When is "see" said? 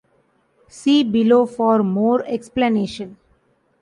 0.67-1.03